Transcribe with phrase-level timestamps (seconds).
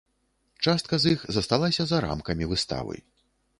[0.67, 2.95] Частка з іх засталася за рамкамі выставы.